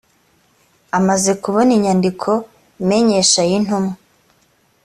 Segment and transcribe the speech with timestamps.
[0.97, 2.29] amaze kubona inyandiko
[2.81, 3.93] imenyesha y intumwa